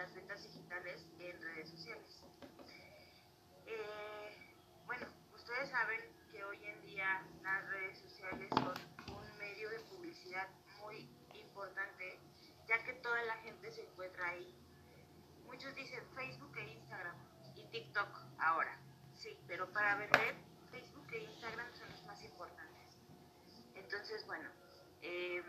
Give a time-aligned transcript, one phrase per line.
[0.00, 2.22] las ventas digitales en redes sociales.
[3.66, 4.54] Eh,
[4.86, 6.00] bueno, ustedes saben
[6.32, 8.72] que hoy en día las redes sociales son
[9.14, 10.48] un medio de publicidad
[10.80, 12.18] muy importante,
[12.66, 14.54] ya que toda la gente se encuentra ahí.
[15.44, 17.16] Muchos dicen Facebook e Instagram
[17.54, 18.08] y TikTok
[18.38, 18.78] ahora,
[19.12, 20.34] sí, pero para vender
[20.70, 22.96] Facebook e Instagram son los más importantes.
[23.74, 24.48] Entonces, bueno,
[25.02, 25.42] eh,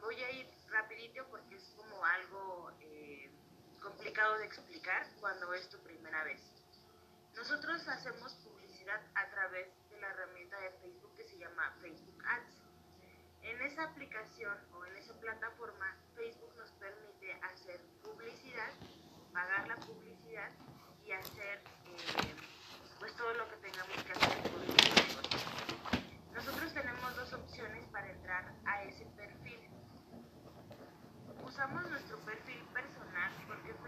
[0.00, 3.30] voy a ir rapidito porque es como algo eh,
[3.80, 6.40] complicado de explicar cuando es tu primera vez.
[7.34, 12.62] Nosotros hacemos publicidad a través de la herramienta de Facebook que se llama Facebook Ads.
[13.42, 18.72] En esa aplicación o en esa plataforma, Facebook nos permite hacer publicidad,
[19.32, 20.50] pagar la publicidad
[21.04, 22.34] y hacer eh,
[22.98, 28.82] pues todo lo que tengamos que hacer con Nosotros tenemos dos opciones para entrar a
[28.82, 29.60] ese perfil.
[31.44, 32.62] Usamos nuestro perfil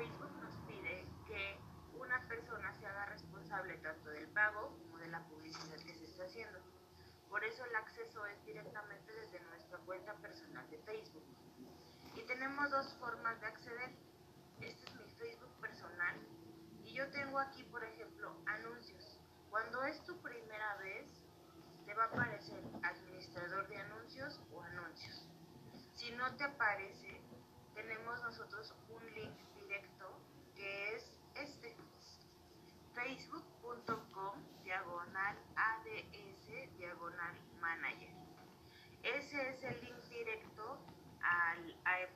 [0.00, 1.60] Facebook nos pide que
[1.98, 6.24] una persona se haga responsable tanto del pago como de la publicidad que se está
[6.24, 6.58] haciendo.
[7.28, 11.24] Por eso el acceso es directamente desde nuestra cuenta personal de Facebook.
[12.16, 13.90] Y tenemos dos formas de acceder.
[14.62, 16.16] Este es mi Facebook personal
[16.82, 19.18] y yo tengo aquí, por ejemplo, anuncios.
[19.50, 21.10] Cuando es tu primera vez,
[21.84, 25.28] te va a aparecer administrador de anuncios o anuncios.
[25.94, 27.20] Si no te aparece,
[27.74, 30.18] tenemos nosotros un link directo
[30.54, 31.04] que es
[31.36, 31.76] este,
[33.10, 36.46] facebook.com diagonal ADS
[36.78, 38.14] diagonal manager.
[39.02, 40.78] Ese es el link directo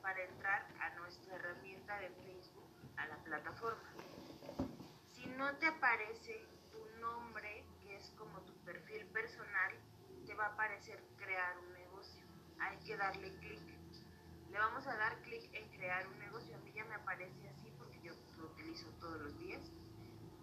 [0.01, 3.89] para entrar a nuestra herramienta de Facebook, a la plataforma.
[5.11, 9.73] Si no te aparece tu nombre, que es como tu perfil personal,
[10.25, 12.23] te va a aparecer crear un negocio.
[12.59, 13.59] Hay que darle clic.
[14.49, 16.55] Le vamos a dar clic en crear un negocio.
[16.55, 19.71] A mí ya me aparece así porque yo lo utilizo todos los días.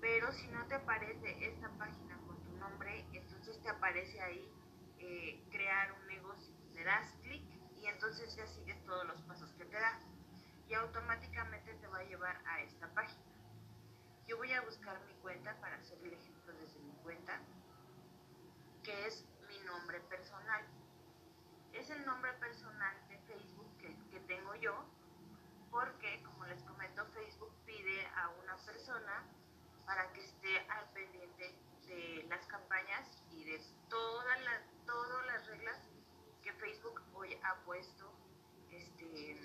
[0.03, 4.53] Pero si no te aparece esta página con tu nombre, entonces te aparece ahí
[4.99, 6.53] eh, crear un negocio.
[6.73, 7.45] Le das clic
[7.77, 10.01] y entonces ya sigues todos los pasos que te da.
[10.69, 13.23] Y automáticamente te va a llevar a esta página.
[14.27, 17.39] Yo voy a buscar mi cuenta para hacer el ejemplo desde mi cuenta,
[18.83, 20.65] que es mi nombre personal.
[21.75, 24.85] Es el nombre personal de Facebook que, que tengo yo,
[25.71, 29.29] porque como les comento, Facebook pide a una persona
[29.95, 31.55] para que esté al pendiente
[31.87, 33.61] de las campañas y de
[33.91, 35.77] todas las, todas las reglas
[36.43, 38.11] que Facebook hoy ha puesto
[38.71, 39.37] este,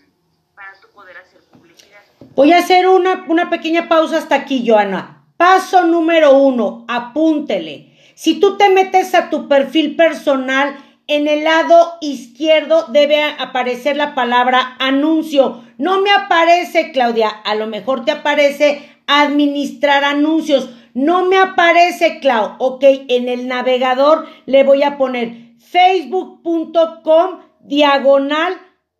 [0.55, 1.99] para tu poder hacer publicidad.
[2.33, 5.25] Voy a hacer una, una pequeña pausa hasta aquí, Joana.
[5.35, 7.97] Paso número uno, apúntele.
[8.15, 14.15] Si tú te metes a tu perfil personal, en el lado izquierdo debe aparecer la
[14.15, 15.63] palabra anuncio.
[15.77, 17.27] No me aparece, Claudia.
[17.29, 20.69] A lo mejor te aparece administrar anuncios.
[20.93, 22.55] No me aparece, Clau.
[22.59, 28.53] Ok, en el navegador le voy a poner facebook.com diagonal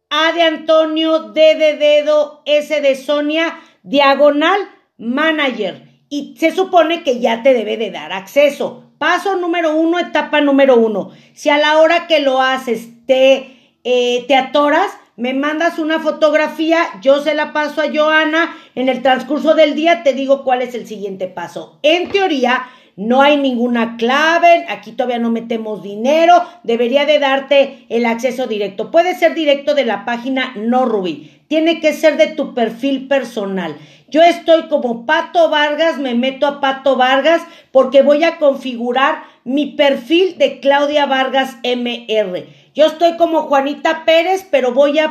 [0.09, 4.59] A de Antonio, D de dedo, S de Sonia, diagonal
[4.97, 5.84] manager.
[6.09, 8.84] Y se supone que ya te debe de dar acceso.
[8.97, 11.12] Paso número uno, etapa número uno.
[11.34, 16.78] Si a la hora que lo haces te, eh, te atoras, me mandas una fotografía,
[17.02, 20.76] yo se la paso a Joana, en el transcurso del día te digo cuál es
[20.76, 21.80] el siguiente paso.
[21.82, 28.06] En teoría, no hay ninguna clave, aquí todavía no metemos dinero, debería de darte el
[28.06, 28.92] acceso directo.
[28.92, 33.76] Puede ser directo de la página no Ruby, tiene que ser de tu perfil personal.
[34.10, 37.42] Yo estoy como Pato Vargas, me meto a Pato Vargas
[37.72, 42.48] porque voy a configurar mi perfil de Claudia Vargas MR.
[42.78, 45.08] Yo estoy como Juanita Pérez, pero voy a,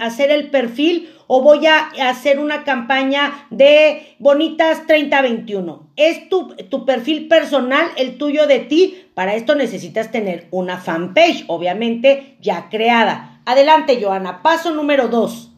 [0.00, 5.90] hacer el perfil o voy a hacer una campaña de Bonitas 3021.
[5.94, 9.06] Es tu, tu, perfil personal, el tuyo de ti.
[9.14, 13.40] Para esto necesitas tener una fanpage, obviamente ya creada.
[13.44, 14.42] Adelante, Joana.
[14.42, 15.53] Paso número dos.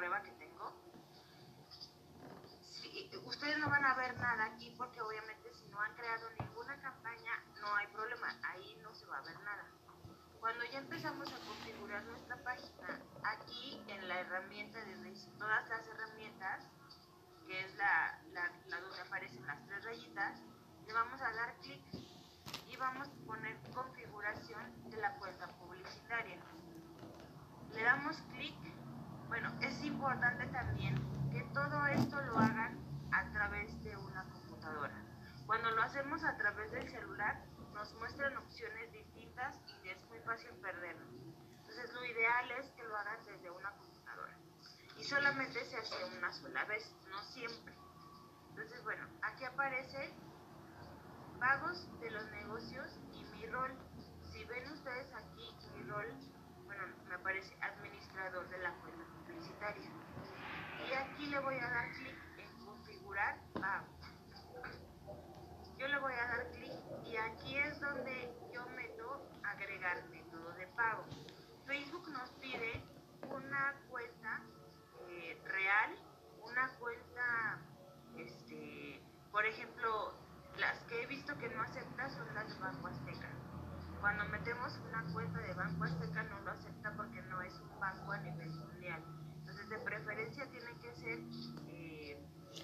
[0.00, 0.72] prueba que tengo,
[3.26, 7.44] ustedes no van a ver nada aquí porque obviamente si no han creado ninguna campaña
[7.60, 9.66] no hay problema, ahí no se va a ver nada.
[10.40, 16.64] Cuando ya empezamos a configurar nuestra página, aquí en la herramienta de todas las herramientas,
[17.46, 20.40] que es la, la, la donde aparecen las tres rayitas,
[20.86, 21.84] le vamos a dar clic
[22.66, 26.40] y vamos a poner configuración de la cuenta publicitaria.
[27.74, 28.69] Le damos clic
[29.30, 30.96] bueno, es importante también
[31.30, 32.76] que todo esto lo hagan
[33.12, 35.04] a través de una computadora.
[35.46, 37.40] Cuando lo hacemos a través del celular,
[37.72, 41.14] nos muestran opciones distintas y es muy fácil perdernos.
[41.60, 44.36] Entonces, lo ideal es que lo hagan desde una computadora.
[44.98, 47.72] Y solamente se hace una sola vez, no siempre.
[48.48, 50.12] Entonces, bueno, aquí aparece
[51.38, 53.70] pagos de los negocios y mi rol.
[54.32, 56.12] Si ven ustedes aquí mi rol,
[56.64, 58.89] bueno, me aparece administrador de la cuenta.
[59.60, 63.86] Y aquí le voy a dar clic en configurar pago.
[65.76, 66.72] Yo le voy a dar clic
[67.04, 71.04] y aquí es donde yo meto agregar método de pago.
[71.66, 72.82] Facebook nos pide
[73.28, 74.40] una cuenta
[75.08, 75.94] eh, real,
[76.42, 77.58] una cuenta,
[78.16, 80.14] este, por ejemplo,
[80.56, 83.28] las que he visto que no acepta son las de Banco Azteca.
[84.00, 88.12] Cuando metemos una cuenta de Banco Azteca no lo acepta porque no es un banco
[88.12, 88.69] a nivel
[89.70, 91.18] de preferencia tiene que ser...
[91.68, 92.18] Eh,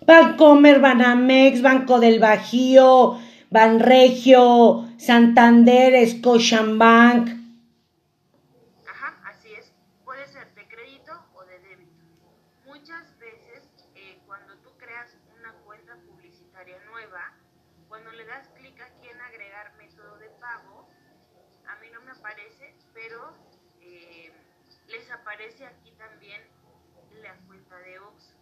[0.04, 3.18] Bancomer, Banamex, Banco del Bajío,
[3.48, 7.28] Banregio, Santander, Scotiabank.
[8.90, 9.72] Ajá, así es.
[10.04, 12.04] Puede ser de crédito o de débito.
[12.66, 17.32] Muchas veces, eh, cuando tú creas una cuenta publicitaria nueva,
[17.88, 20.88] cuando le das clic aquí en agregar método de pago,
[21.68, 23.32] a mí no me aparece, pero
[23.80, 24.32] eh,
[24.88, 26.42] les aparece aquí también
[27.22, 28.34] la cuenta de Ox.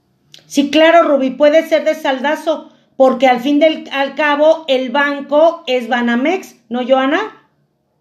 [0.46, 5.64] Sí, claro, Rubí, puede ser de saldazo, porque al fin del al cabo el banco
[5.66, 7.48] es Banamex, ¿no, Joana?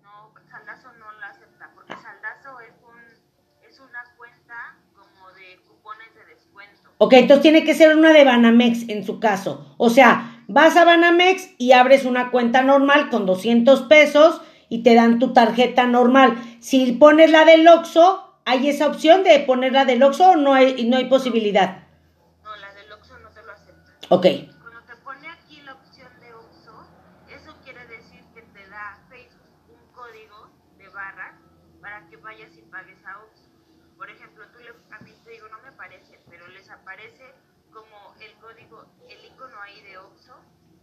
[0.04, 6.13] No, saldazo no la acepta, porque saldazo es, un, es una cuenta como de cupones
[6.16, 6.90] de descuento.
[6.98, 9.74] Ok, entonces tiene que ser una de Banamex en su caso.
[9.78, 14.95] O sea, vas a Banamex y abres una cuenta normal con 200 pesos y te
[14.95, 16.36] dan tu tarjeta normal.
[16.60, 20.54] Si pones la del Oxxo, ¿hay esa opción de poner la del Oxxo o no
[20.54, 21.84] hay, no hay posibilidad?
[22.44, 24.02] No, la del Oxxo no te lo acepta.
[24.15, 24.27] Ok,
[24.62, 26.88] Cuando te pone aquí la opción de Oxxo,
[27.30, 31.33] eso quiere decir que te da Facebook un código de barras
[31.81, 33.50] para que vayas y pagues a Oxxo.
[33.98, 37.33] Por ejemplo, tú le, a mí te digo, no me aparece, pero les aparece
[37.71, 40.36] como el código, el icono ahí de Oxxo.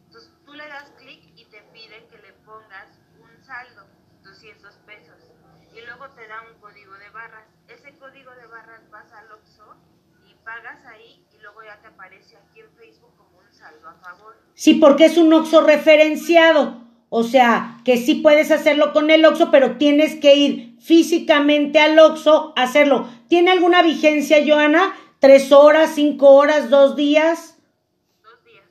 [0.06, 3.86] Entonces tú le das clic y te pide que le pongas un saldo,
[4.24, 5.30] 200 pesos.
[5.72, 7.46] Y luego te da un código de barras.
[7.68, 9.76] Ese código de barras vas al Oxxo
[10.44, 14.36] pagas ahí y luego ya te aparece aquí en Facebook como un saldo a favor.
[14.54, 16.80] sí, porque es un Oxxo referenciado.
[17.12, 21.98] O sea, que sí puedes hacerlo con el Oxxo, pero tienes que ir físicamente al
[21.98, 23.08] Oxxo a hacerlo.
[23.28, 24.94] ¿Tiene alguna vigencia, Joana?
[25.18, 27.58] ¿Tres horas, cinco horas, dos días?
[28.22, 28.64] Dos días.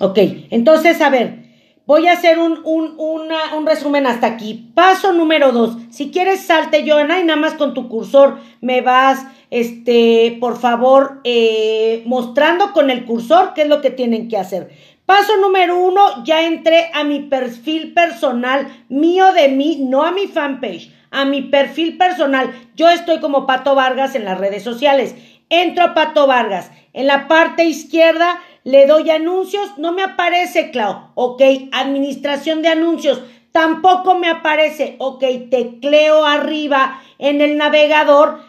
[0.00, 0.18] Ok,
[0.50, 1.45] entonces, a ver,
[1.86, 4.70] voy a hacer un, un, un resumen hasta aquí.
[4.74, 5.76] Paso número dos.
[5.90, 11.20] Si quieres, salte, Joana, y nada más con tu cursor me vas, este, por favor,
[11.24, 14.70] eh, mostrando con el cursor qué es lo que tienen que hacer.
[15.06, 20.26] Paso número uno, ya entré a mi perfil personal, mío de mí, no a mi
[20.26, 22.52] fanpage, a mi perfil personal.
[22.74, 25.14] Yo estoy como Pato Vargas en las redes sociales.
[25.48, 26.72] Entro a Pato Vargas.
[26.92, 29.78] En la parte izquierda le doy anuncios.
[29.78, 31.12] No me aparece, Clau.
[31.14, 31.40] Ok,
[31.72, 33.22] administración de anuncios.
[33.52, 34.96] Tampoco me aparece.
[34.98, 38.40] Ok, tecleo arriba en el navegador.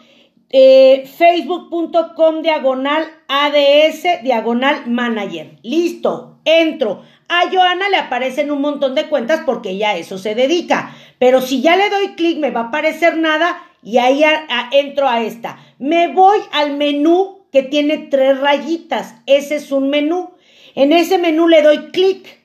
[0.50, 5.58] eh, Facebook.com diagonal ADS diagonal manager.
[5.62, 7.02] Listo, entro.
[7.28, 10.94] A Joana le aparecen un montón de cuentas porque ella a eso se dedica.
[11.18, 15.06] Pero si ya le doy clic, me va a aparecer nada y ahí a- entro
[15.06, 15.58] a esta.
[15.78, 19.14] Me voy al menú que tiene tres rayitas.
[19.26, 20.30] Ese es un menú.
[20.74, 22.38] En ese menú le doy clic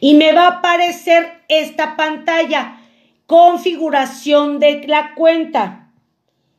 [0.00, 2.80] y me va a aparecer esta pantalla.
[3.26, 5.92] Configuración de la cuenta.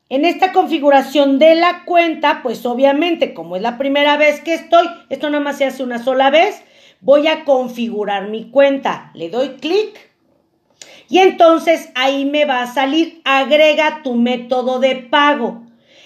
[0.10, 4.86] En esta configuración de la cuenta, pues obviamente, como es la primera vez que estoy,
[5.10, 6.62] esto nada más se hace una sola vez,
[7.00, 9.12] voy a configurar mi cuenta.
[9.14, 10.12] Le doy clic
[11.12, 15.61] y entonces ahí me va a salir, agrega tu método de pago.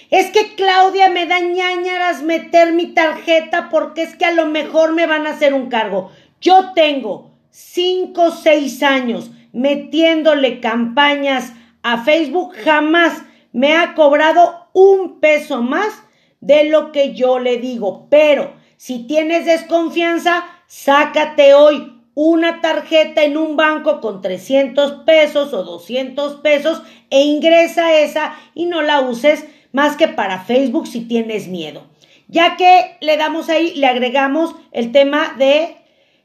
[0.10, 4.94] Es que Claudia me da ñañaras meter mi tarjeta porque es que a lo mejor
[4.94, 6.12] me van a hacer un cargo.
[6.42, 15.20] Yo tengo 5 o 6 años metiéndole campañas a Facebook, jamás me ha cobrado un
[15.20, 16.04] peso más
[16.42, 18.08] de lo que yo le digo.
[18.10, 25.64] Pero si tienes desconfianza, sácate hoy una tarjeta en un banco con 300 pesos o
[25.64, 29.46] 200 pesos e ingresa esa y no la uses
[29.76, 31.86] más que para Facebook si tienes miedo.
[32.28, 35.78] Ya que le damos ahí, le agregamos el tema de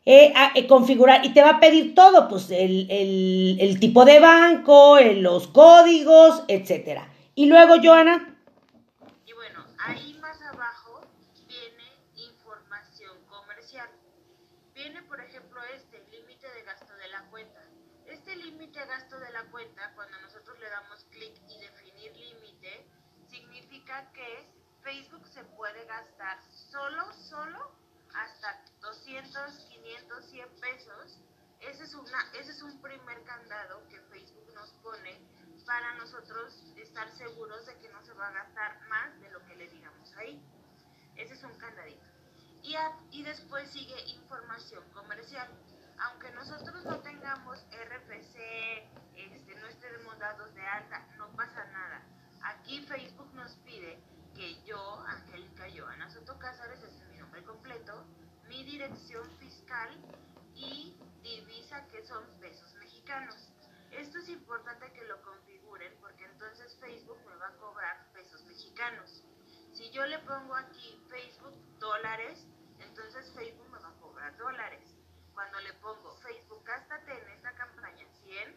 [0.07, 4.04] eh, a, eh, configurar y te va a pedir todo, pues el, el, el tipo
[4.04, 7.02] de banco, el, los códigos, etc.
[7.35, 8.38] Y luego, Joana.
[9.26, 11.02] Y bueno, ahí más abajo
[11.47, 11.85] viene
[12.16, 13.90] información comercial.
[14.75, 17.61] Viene, por ejemplo, este límite de gasto de la cuenta.
[18.07, 21.04] Este límite de gasto de la cuenta, cuando nosotros le damos
[23.90, 24.47] significa que
[24.82, 26.38] Facebook se puede gastar
[26.70, 27.73] solo, solo
[28.14, 31.18] hasta 200, 500, 100 pesos.
[31.61, 35.20] Ese es, una, ese es un primer candado que Facebook nos pone
[35.66, 39.56] para nosotros estar seguros de que no se va a gastar más de lo que
[39.56, 40.40] le digamos ahí.
[41.16, 42.02] Ese es un candadito.
[42.62, 42.76] Y,
[43.11, 45.49] y después sigue información comercial.
[45.99, 48.37] Aunque nosotros no tengamos RPC,
[49.16, 52.00] este, no estemos dados de alta, no pasa nada.
[52.42, 54.02] Aquí Facebook nos pide
[54.35, 58.06] que yo, Angélica Joana Soto Cázares, ese es mi nombre completo,
[58.49, 59.90] mi dirección fiscal
[60.54, 63.37] y divisa que son pesos mexicanos.
[63.90, 69.23] Esto es importante que lo configuren porque entonces Facebook me va a cobrar pesos mexicanos.
[69.73, 72.47] Si yo le pongo aquí Facebook dólares,
[72.78, 74.97] entonces Facebook me va a cobrar dólares.
[75.35, 78.56] Cuando le pongo Facebook, gástate en esta campaña 100,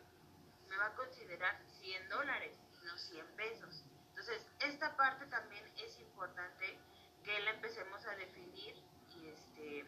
[0.70, 2.63] me va a considerar 100 dólares
[3.10, 3.84] 100 pesos.
[4.10, 6.80] Entonces, esta parte también es importante
[7.24, 8.76] que la empecemos a definir
[9.10, 9.86] y, este,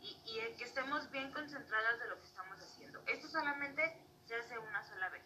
[0.00, 3.02] y, que estemos bien concentradas de lo que estamos haciendo.
[3.06, 5.24] Esto solamente se hace una sola vez.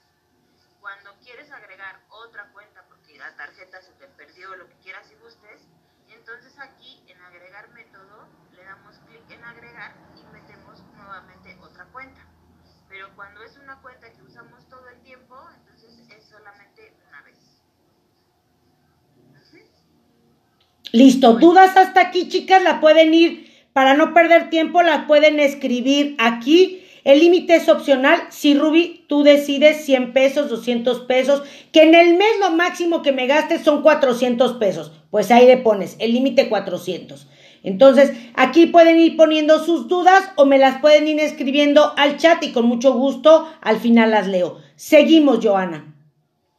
[0.81, 5.17] Cuando quieres agregar otra cuenta porque la tarjeta se te perdió, lo que quieras y
[5.17, 5.67] gustes,
[6.09, 12.25] entonces aquí en agregar método le damos clic en agregar y metemos nuevamente otra cuenta.
[12.89, 17.59] Pero cuando es una cuenta que usamos todo el tiempo, entonces es solamente una vez.
[20.93, 26.17] Listo, dudas hasta aquí chicas, la pueden ir, para no perder tiempo, la pueden escribir
[26.19, 28.21] aquí el límite es opcional.
[28.29, 31.43] Si Ruby, tú decides 100 pesos, 200 pesos,
[31.73, 34.93] que en el mes lo máximo que me gastes son 400 pesos.
[35.11, 37.27] Pues ahí le pones el límite 400.
[37.63, 42.43] Entonces, aquí pueden ir poniendo sus dudas o me las pueden ir escribiendo al chat
[42.45, 44.59] y con mucho gusto al final las leo.
[44.77, 45.95] Seguimos, Joana.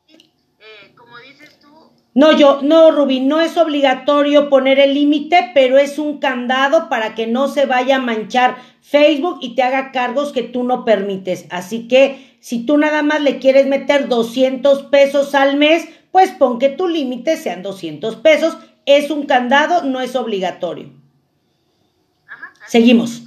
[0.07, 1.91] Eh, como dices tú.
[2.15, 7.15] No, yo, no, Ruby, no es obligatorio poner el límite, pero es un candado para
[7.15, 11.45] que no se vaya a manchar Facebook y te haga cargos que tú no permites.
[11.49, 16.59] Así que si tú nada más le quieres meter 200 pesos al mes, pues pon
[16.59, 18.57] que tu límite sean 200 pesos.
[18.85, 20.89] Es un candado, no es obligatorio.
[22.69, 23.23] Seguimos.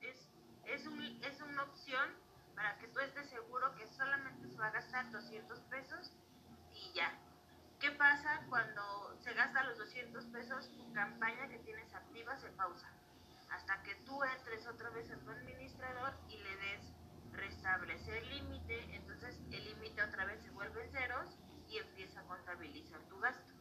[0.00, 0.16] Es,
[0.64, 2.08] es, un, es, una opción
[2.56, 6.12] para que tú estés seguro que solamente se va a gastar 200 pesos
[6.74, 7.12] y ya.
[7.78, 8.80] ¿Qué pasa cuando
[9.22, 10.70] se gasta los 200 pesos?
[10.76, 12.92] Tu campaña que tienes activa se pausa
[13.50, 16.92] hasta que tú entres otra vez en tu administrador y le des
[17.32, 23.00] restablecer límite, entonces el límite otra vez se vuelve en ceros y empieza a contabilizar
[23.08, 23.52] tu gasto.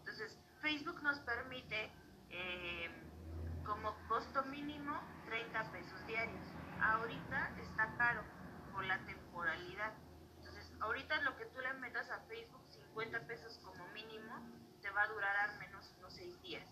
[0.00, 1.90] Entonces, Facebook nos permite
[2.28, 2.90] eh,
[3.64, 6.46] como costo mínimo 30 pesos diarios.
[6.82, 8.22] Ahorita está caro
[8.72, 9.94] por la temporalidad.
[10.38, 12.59] Entonces, ahorita lo que tú le metas a Facebook,
[12.90, 14.34] 50 pesos como mínimo,
[14.82, 16.66] te va a durar al menos unos 6 días.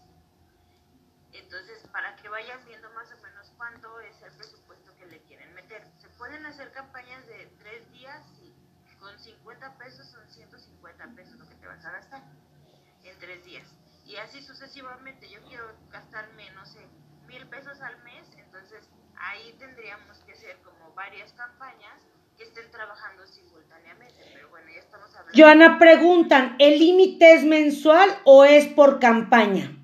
[1.32, 5.54] Entonces, para que vayan viendo más o menos cuánto es el presupuesto que le quieren
[5.54, 5.86] meter.
[5.98, 8.52] Se pueden hacer campañas de tres días y
[8.98, 12.22] con 50 pesos son 150 pesos lo que te vas a gastar
[13.04, 13.68] en tres días.
[14.04, 15.28] Y así sucesivamente.
[15.28, 16.84] Yo quiero gastarme, no sé,
[17.26, 22.00] mil pesos al mes, entonces ahí tendríamos que hacer como varias campañas
[22.44, 24.16] estén trabajando simultáneamente.
[24.34, 25.32] Pero bueno, ya estamos hablando.
[25.36, 29.74] Joana, preguntan, ¿el límite es mensual o es por campaña?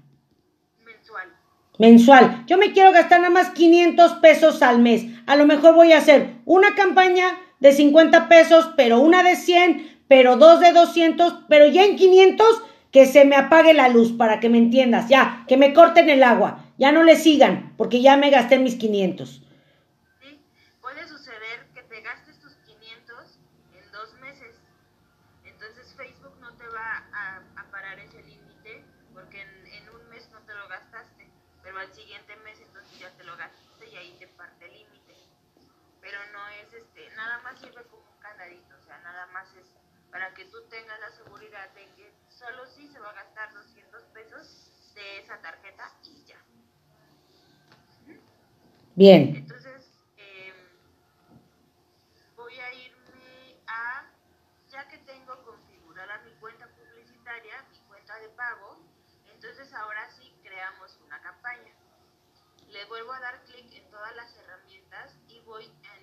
[1.79, 2.45] mensual.
[2.47, 5.07] Yo me quiero gastar nada más 500 pesos al mes.
[5.27, 10.01] A lo mejor voy a hacer una campaña de 50 pesos, pero una de 100,
[10.09, 12.47] pero dos de 200, pero ya en 500
[12.91, 15.09] que se me apague la luz para que me entiendas.
[15.09, 16.65] Ya, que me corten el agua.
[16.79, 19.43] Ya no le sigan porque ya me gasté mis 500.
[40.15, 44.05] Para que tú tengas la seguridad de que solo sí se va a gastar 200
[44.15, 46.41] pesos de esa tarjeta y ya.
[48.95, 49.35] Bien.
[49.35, 50.55] Entonces, eh,
[52.37, 54.09] voy a irme a,
[54.69, 58.87] ya que tengo configurada mi cuenta publicitaria, mi cuenta de pago,
[59.33, 61.75] entonces ahora sí creamos una campaña.
[62.69, 65.94] Le vuelvo a dar clic en todas las herramientas y voy anuncios.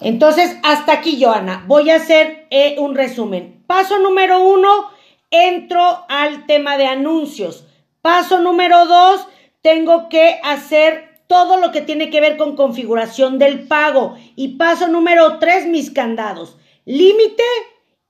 [0.00, 1.64] Entonces, hasta aquí, Joana.
[1.66, 3.64] Voy a hacer eh, un resumen.
[3.66, 4.90] Paso número uno,
[5.30, 7.66] entro al tema de anuncios.
[8.02, 9.26] Paso número dos,
[9.62, 14.16] tengo que hacer todo lo que tiene que ver con configuración del pago.
[14.36, 16.56] Y paso número tres, mis candados.
[16.84, 17.44] Límite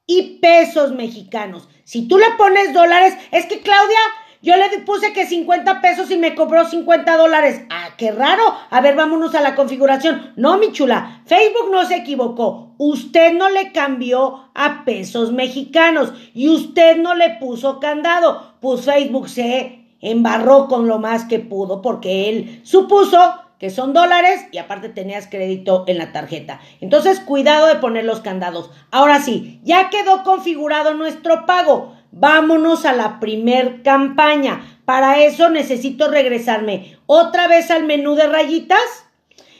[0.07, 1.69] y pesos mexicanos.
[1.85, 3.99] Si tú le pones dólares, es que Claudia,
[4.43, 7.63] yo le puse que 50 pesos y me cobró 50 dólares.
[7.69, 8.43] Ah, qué raro.
[8.71, 10.33] A ver, vámonos a la configuración.
[10.37, 12.75] No, mi chula, Facebook no se equivocó.
[12.79, 18.55] Usted no le cambió a pesos mexicanos y usted no le puso candado.
[18.61, 23.19] Pues Facebook se embarró con lo más que pudo porque él supuso
[23.61, 26.61] que son dólares y aparte tenías crédito en la tarjeta.
[26.81, 28.71] Entonces, cuidado de poner los candados.
[28.91, 31.95] Ahora sí, ya quedó configurado nuestro pago.
[32.13, 34.79] Vámonos a la primer campaña.
[34.85, 39.07] Para eso necesito regresarme otra vez al menú de rayitas.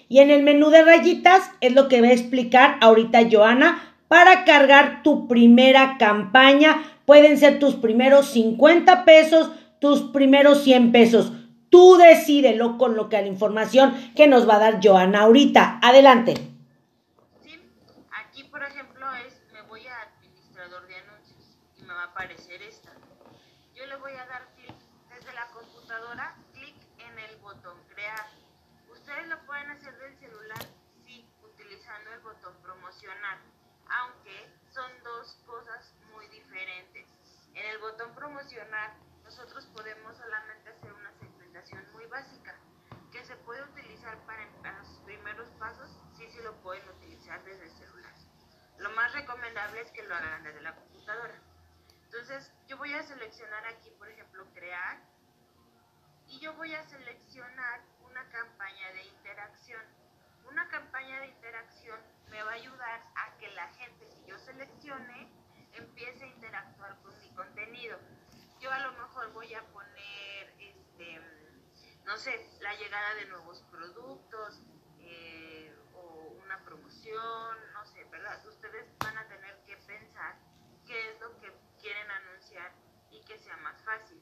[0.09, 4.45] Y en el menú de rayitas es lo que va a explicar ahorita Joana para
[4.45, 6.83] cargar tu primera campaña.
[7.07, 11.33] Pueden ser tus primeros 50 pesos, tus primeros 100 pesos.
[11.71, 15.79] Tú decídelo con lo que la información que nos va a dar Joana ahorita.
[15.81, 16.35] Adelante.
[17.45, 17.61] Sí,
[18.11, 22.61] aquí por ejemplo es, me voy a administrador de anuncios y me va a aparecer
[22.63, 22.91] esta.
[23.77, 24.75] Yo le voy a dar clic
[25.09, 25.47] desde la
[26.11, 28.27] computadora, clic en el botón crear.
[28.91, 30.59] Ustedes lo pueden hacer del celular,
[31.05, 33.39] sí, utilizando el botón promocionar,
[33.87, 37.07] aunque son dos cosas muy diferentes.
[37.55, 41.13] En el botón promocionar nosotros podemos solamente hacer una
[41.93, 42.57] muy básica
[43.13, 44.49] que se puede utilizar para
[44.79, 48.15] los primeros pasos, sí, sí lo pueden utilizar desde el celular.
[48.79, 51.35] Lo más recomendable es que lo hagan desde la computadora.
[52.05, 55.10] Entonces, yo voy a seleccionar aquí, por ejemplo, crear,
[56.41, 59.83] yo voy a seleccionar una campaña de interacción.
[60.49, 62.01] Una campaña de interacción
[62.31, 65.31] me va a ayudar a que la gente que yo seleccione
[65.75, 67.99] empiece a interactuar con mi contenido.
[68.59, 71.21] Yo a lo mejor voy a poner este
[72.07, 74.63] no sé, la llegada de nuevos productos
[74.99, 78.45] eh, o una promoción, no sé, ¿verdad?
[78.47, 80.37] Ustedes van a tener que pensar
[80.87, 82.73] qué es lo que quieren anunciar
[83.11, 84.21] y que sea más fácil.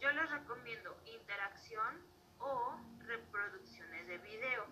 [0.00, 2.00] Yo les recomiendo interacción
[2.38, 4.64] o reproducciones de video,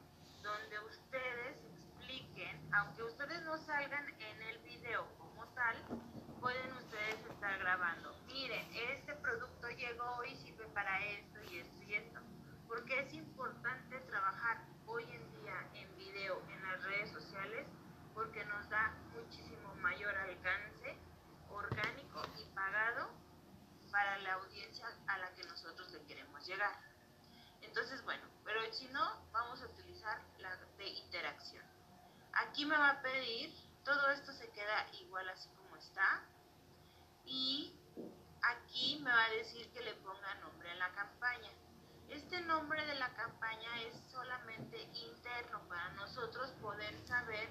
[0.42, 5.76] donde ustedes expliquen, aunque ustedes no salgan en el video como tal,
[6.40, 8.16] pueden ustedes estar grabando.
[8.26, 12.20] Miren, este producto llegó y sirve para esto y esto y esto.
[12.66, 17.66] Porque es importante trabajar hoy en día en video en las redes sociales
[18.14, 20.96] porque nos da muchísimo mayor alcance
[21.50, 23.10] orgánico y pagado
[23.90, 26.76] para la audiencia a la que nosotros le queremos llegar.
[27.60, 31.64] Entonces, bueno, pero si no, vamos a utilizar la de interacción.
[32.32, 36.22] Aquí me va a pedir, todo esto se queda igual así está.
[37.24, 37.72] Y
[38.42, 41.50] aquí me va a decir que le ponga nombre a la campaña.
[42.08, 47.48] Este nombre de la campaña es solamente interno para nosotros poder saber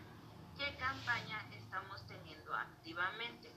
[0.57, 3.51] qué campaña estamos teniendo activamente.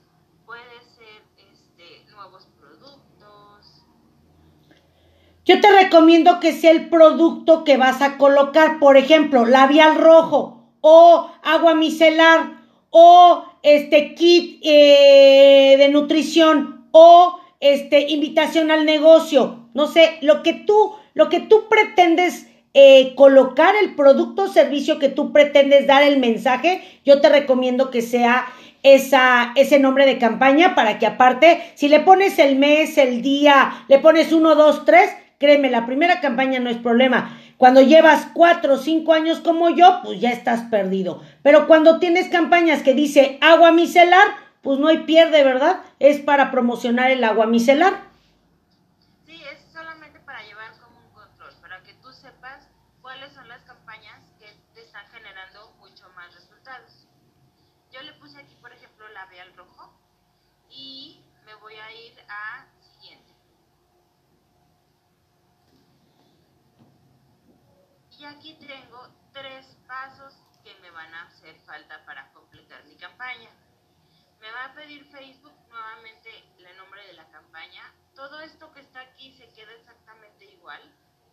[0.45, 3.70] Puede ser este, nuevos productos.
[5.51, 10.63] Yo te recomiendo que sea el producto que vas a colocar, por ejemplo, labial rojo
[10.79, 19.87] o agua micelar o este kit eh, de nutrición o este invitación al negocio, no
[19.87, 25.09] sé, lo que tú, lo que tú pretendes eh, colocar el producto o servicio que
[25.09, 28.45] tú pretendes dar el mensaje, yo te recomiendo que sea
[28.83, 33.83] esa, ese nombre de campaña para que aparte, si le pones el mes, el día,
[33.89, 35.11] le pones uno, dos, tres,
[35.41, 37.35] créeme, la primera campaña no es problema.
[37.57, 41.23] Cuando llevas cuatro o cinco años como yo, pues ya estás perdido.
[41.41, 44.27] Pero cuando tienes campañas que dice agua micelar,
[44.61, 45.81] pues no hay pierde, ¿verdad?
[45.97, 48.01] Es para promocionar el agua micelar.
[49.25, 52.67] Sí, es solamente para llevar como un control, para que tú sepas
[53.01, 57.07] cuáles son las campañas que te están generando mucho más resultados.
[57.91, 59.91] Yo le puse aquí, por ejemplo, labial rojo
[60.69, 62.67] y me voy a ir a
[68.21, 73.49] Y aquí tengo tres pasos que me van a hacer falta para completar mi campaña.
[74.39, 77.81] Me va a pedir Facebook nuevamente el nombre de la campaña.
[78.13, 80.79] Todo esto que está aquí se queda exactamente igual,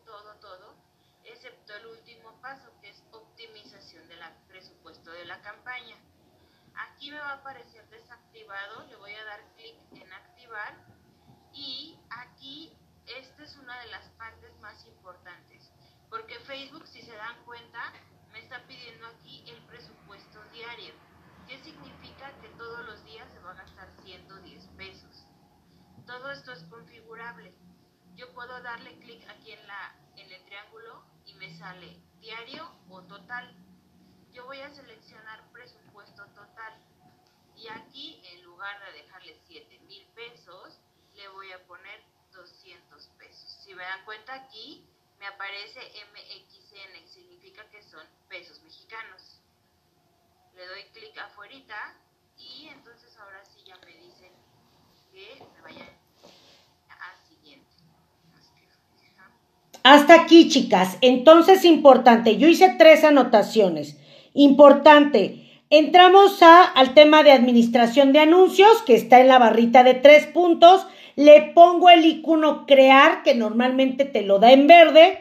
[0.06, 0.76] todo, todo,
[1.24, 5.96] excepto el último paso que es optimización del presupuesto de la campaña.
[6.74, 10.74] Aquí me va a aparecer desactivado, le voy a dar clic en activar
[11.52, 12.74] y aquí
[13.04, 15.67] esta es una de las partes más importantes.
[16.10, 17.92] Porque Facebook, si se dan cuenta,
[18.32, 20.94] me está pidiendo aquí el presupuesto diario.
[21.46, 25.26] ¿Qué significa que todos los días se va a gastar 110 pesos?
[26.06, 27.54] Todo esto es configurable.
[28.16, 33.02] Yo puedo darle clic aquí en, la, en el triángulo y me sale diario o
[33.02, 33.54] total.
[34.32, 36.74] Yo voy a seleccionar presupuesto total
[37.56, 40.80] Y aquí, en lugar de dejarle 7 mil pesos,
[41.14, 43.58] le voy a poner 200 pesos.
[43.64, 49.40] Si me dan cuenta aquí, me aparece MXN, significa que son pesos mexicanos.
[50.54, 51.54] Le doy clic afuera
[52.36, 54.32] y entonces ahora sí ya me dicen
[55.12, 55.88] que me vaya
[56.90, 57.66] a siguiente.
[59.82, 60.98] Hasta aquí, chicas.
[61.00, 63.96] Entonces, importante, yo hice tres anotaciones.
[64.34, 69.94] Importante, entramos a, al tema de administración de anuncios, que está en la barrita de
[69.94, 70.86] tres puntos.
[71.18, 75.18] Le pongo el icono crear, que normalmente te lo da en verde.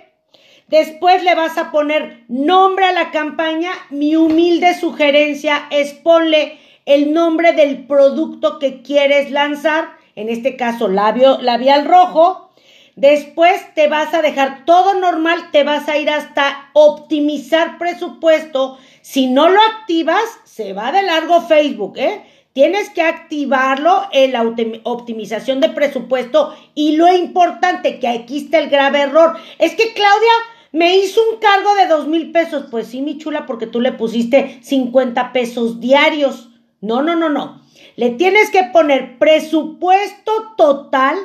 [0.68, 3.72] Después le vas a poner nombre a la campaña.
[3.90, 10.88] Mi humilde sugerencia es ponle el nombre del producto que quieres lanzar, en este caso
[10.88, 12.52] labio, labial rojo.
[12.96, 18.78] Después te vas a dejar todo normal, te vas a ir hasta optimizar presupuesto.
[19.02, 22.22] Si no lo activas, se va de largo Facebook, ¿eh?
[22.58, 24.42] Tienes que activarlo en la
[24.82, 30.32] optimización de presupuesto y lo importante que aquí está el grave error es que Claudia
[30.72, 32.66] me hizo un cargo de dos mil pesos.
[32.72, 36.50] Pues sí, mi chula, porque tú le pusiste 50 pesos diarios.
[36.82, 37.62] No, no, no, no.
[37.96, 41.16] Le tienes que poner presupuesto total,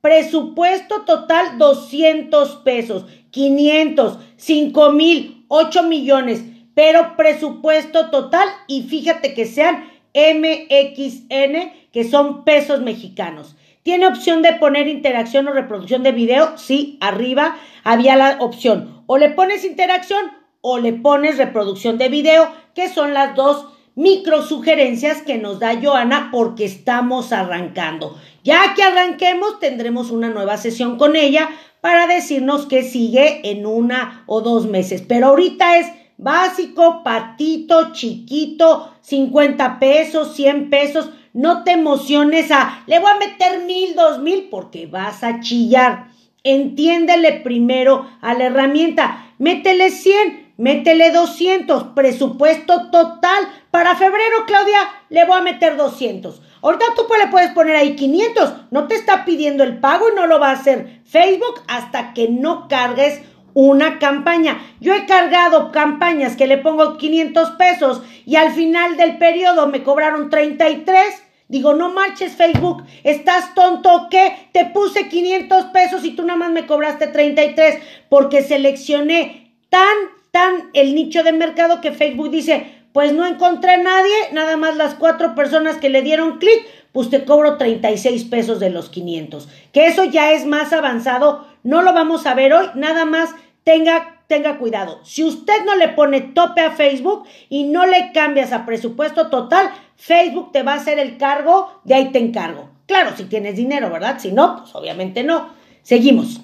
[0.00, 6.42] presupuesto total 200 pesos, 500, 5 mil, 8 millones,
[6.74, 13.56] pero presupuesto total y fíjate que sean MXN, que son pesos mexicanos.
[13.82, 16.56] ¿Tiene opción de poner interacción o reproducción de video?
[16.56, 19.02] Sí, arriba había la opción.
[19.06, 24.42] O le pones interacción o le pones reproducción de video, que son las dos micro
[24.42, 28.16] sugerencias que nos da Joana porque estamos arrancando.
[28.44, 34.22] Ya que arranquemos, tendremos una nueva sesión con ella para decirnos que sigue en una
[34.26, 35.02] o dos meses.
[35.06, 35.88] Pero ahorita es
[36.22, 41.10] básico, patito, chiquito, 50 pesos, 100 pesos.
[41.32, 46.08] No te emociones a, le voy a meter mil, dos mil, porque vas a chillar.
[46.44, 49.32] Entiéndele primero a la herramienta.
[49.38, 56.42] Métele 100, métele 200, presupuesto total para febrero, Claudia, le voy a meter 200.
[56.62, 58.52] Ahorita tú le puedes poner ahí 500.
[58.70, 62.28] No te está pidiendo el pago y no lo va a hacer Facebook hasta que
[62.28, 63.22] no cargues
[63.54, 64.58] una campaña.
[64.80, 69.82] Yo he cargado campañas que le pongo 500 pesos y al final del periodo me
[69.82, 71.22] cobraron 33.
[71.48, 74.48] Digo, no marches Facebook, ¿estás tonto o qué?
[74.52, 79.94] Te puse 500 pesos y tú nada más me cobraste 33 porque seleccioné tan,
[80.30, 84.76] tan el nicho de mercado que Facebook dice, pues no encontré a nadie, nada más
[84.76, 89.48] las cuatro personas que le dieron clic, pues te cobro 36 pesos de los 500.
[89.72, 94.22] Que eso ya es más avanzado, no lo vamos a ver hoy, nada más tenga,
[94.26, 95.04] tenga cuidado.
[95.04, 99.70] Si usted no le pone tope a Facebook y no le cambias a presupuesto total,
[99.96, 102.70] Facebook te va a hacer el cargo, de ahí te encargo.
[102.86, 104.18] Claro, si tienes dinero, ¿verdad?
[104.18, 105.50] Si no, pues obviamente no.
[105.82, 106.40] Seguimos.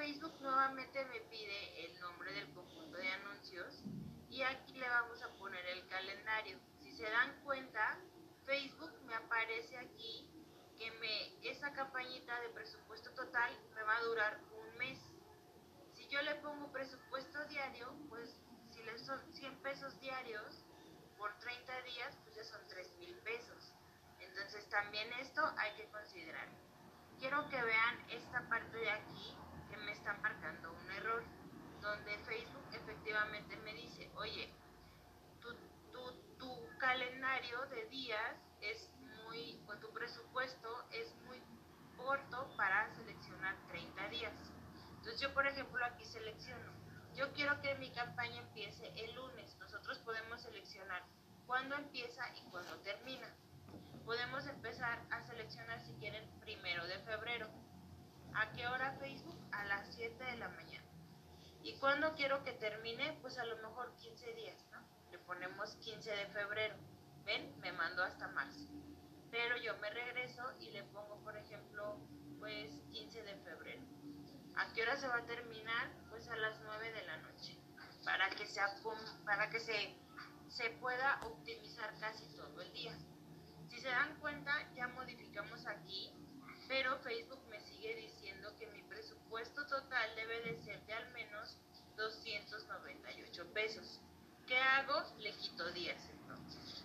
[0.00, 3.82] Facebook nuevamente me pide el nombre del conjunto de anuncios
[4.30, 6.58] y aquí le vamos a poner el calendario.
[6.80, 7.98] Si se dan cuenta,
[8.44, 10.28] Facebook me aparece aquí
[10.76, 14.98] que me, esa campañita de presupuesto total me va a durar un mes.
[15.94, 18.36] Si yo le pongo presupuesto diario, pues
[18.70, 20.62] si le son 100 pesos diarios
[21.16, 23.72] por 30 días, pues ya son 3 mil pesos.
[24.18, 26.48] Entonces también esto hay que considerar.
[27.18, 29.36] Quiero que vean esta parte de aquí
[29.86, 31.24] me está marcando un error,
[31.80, 34.52] donde Facebook efectivamente me dice, oye,
[36.78, 38.90] calendario de días es
[39.24, 41.42] muy, o tu presupuesto es muy
[41.96, 44.32] corto para seleccionar 30 días.
[44.98, 46.72] Entonces yo, por ejemplo, aquí selecciono,
[47.14, 49.56] yo quiero que mi campaña empiece el lunes.
[49.58, 51.02] Nosotros podemos seleccionar
[51.46, 53.28] cuándo empieza y cuándo termina.
[54.04, 57.48] Podemos empezar a seleccionar si quieren primero de febrero.
[58.34, 59.38] ¿A qué hora Facebook?
[59.52, 60.86] A las 7 de la mañana.
[61.62, 63.18] ¿Y cuándo quiero que termine?
[63.20, 64.64] Pues a lo mejor 15 días,
[65.30, 66.74] ponemos 15 de febrero.
[67.24, 67.54] ¿Ven?
[67.60, 68.66] Me mando hasta marzo.
[69.30, 71.96] Pero yo me regreso y le pongo, por ejemplo,
[72.40, 73.80] pues 15 de febrero.
[74.56, 75.88] ¿A qué hora se va a terminar?
[76.08, 77.56] Pues a las 9 de la noche.
[78.04, 78.74] Para que, sea,
[79.24, 79.94] para que se,
[80.48, 82.98] se pueda optimizar casi todo el día.
[83.68, 86.12] Si se dan cuenta, ya modificamos aquí,
[86.66, 91.56] pero Facebook me sigue diciendo que mi presupuesto total debe de ser de al menos
[91.94, 94.00] 298 pesos.
[94.50, 95.00] ¿Qué hago?
[95.20, 96.84] Le quito días entonces.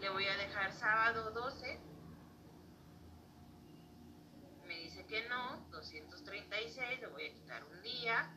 [0.00, 1.80] Le voy a dejar sábado 12
[5.08, 8.30] que no, 236, le voy a quitar un día.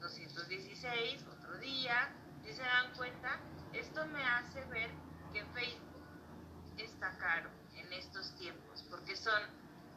[0.00, 2.12] 216, otro día.
[2.42, 3.38] Si se dan cuenta,
[3.74, 4.90] esto me hace ver
[5.34, 6.02] que Facebook
[6.78, 9.42] está caro en estos tiempos, porque son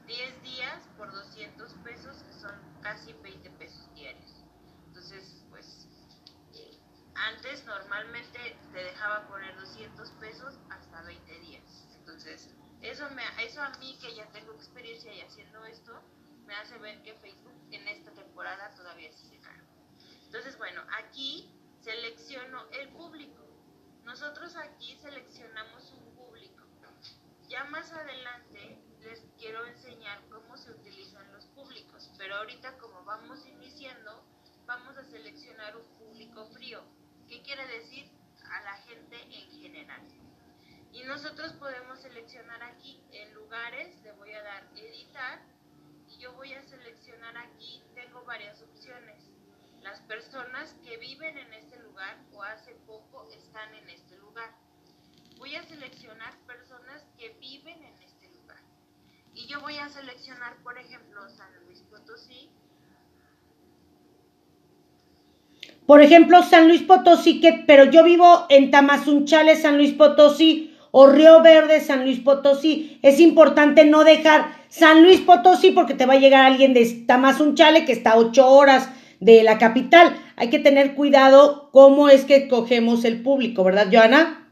[0.05, 4.38] 10 días por 200 pesos, que son casi 20 pesos diarios.
[4.99, 5.87] Entonces, pues,
[7.15, 11.87] antes normalmente te dejaba poner 200 pesos hasta 20 días.
[11.95, 12.49] Entonces,
[12.81, 16.03] eso, me, eso a mí que ya tengo experiencia y haciendo esto,
[16.45, 19.63] me hace ver que Facebook en esta temporada todavía sigue caro.
[20.25, 23.41] Entonces, bueno, aquí selecciono el público.
[24.03, 26.65] Nosotros aquí seleccionamos un público.
[27.47, 33.45] Ya más adelante les quiero enseñar cómo se utilizan los públicos, pero ahorita como vamos
[33.47, 34.28] iniciando,
[34.69, 36.83] vamos a seleccionar un público frío.
[37.27, 38.07] ¿Qué quiere decir?
[38.51, 40.01] A la gente en general.
[40.93, 45.41] Y nosotros podemos seleccionar aquí en lugares, le voy a dar editar
[46.07, 49.23] y yo voy a seleccionar aquí, tengo varias opciones.
[49.81, 54.53] Las personas que viven en este lugar o hace poco están en este lugar.
[55.39, 58.61] Voy a seleccionar personas que viven en este lugar.
[59.33, 62.51] Y yo voy a seleccionar, por ejemplo, San Luis Potosí.
[65.89, 71.07] Por ejemplo, San Luis Potosí, que, pero yo vivo en Tamazunchale, San Luis Potosí o
[71.07, 72.99] Río Verde, San Luis Potosí.
[73.01, 77.85] Es importante no dejar San Luis Potosí porque te va a llegar alguien de Tamazunchale
[77.85, 78.87] que está a ocho horas
[79.19, 80.15] de la capital.
[80.35, 84.48] Hay que tener cuidado cómo es que cogemos el público, ¿verdad, Joana?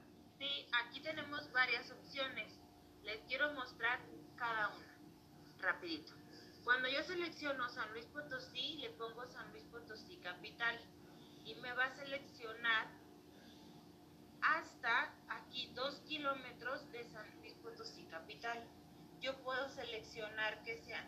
[15.87, 18.61] 2 kilómetros de San Luis Potosí capital.
[19.21, 21.07] Yo puedo seleccionar que sean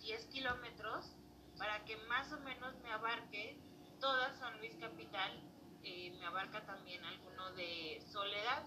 [0.00, 1.10] 10 kilómetros
[1.56, 3.56] para que más o menos me abarque
[3.98, 5.40] toda San Luis capital,
[5.84, 8.62] eh, me abarca también alguno de Soledad.